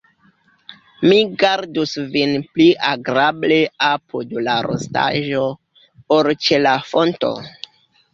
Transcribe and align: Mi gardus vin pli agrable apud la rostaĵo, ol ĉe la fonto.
Mi 1.09 1.17
gardus 1.41 1.91
vin 2.15 2.31
pli 2.55 2.65
agrable 2.91 3.59
apud 3.89 4.33
la 4.47 4.55
rostaĵo, 4.69 5.43
ol 6.17 6.31
ĉe 6.47 6.61
la 6.63 6.73
fonto. 6.93 7.31